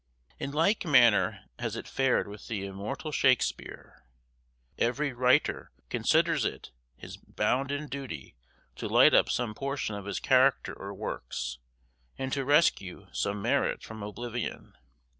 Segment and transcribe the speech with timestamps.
[0.39, 4.03] In like manner has it fared with the immortal Shakespeare.
[4.79, 8.35] Every writer considers it his bounden duty
[8.77, 11.59] to light up some portion of his character or works,
[12.17, 14.73] and to rescue some merit from oblivion.